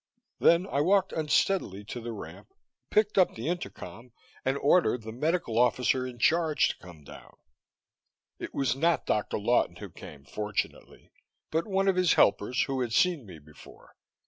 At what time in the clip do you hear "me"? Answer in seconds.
13.27-13.37